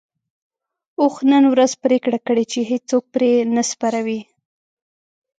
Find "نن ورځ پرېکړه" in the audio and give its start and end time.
1.31-2.19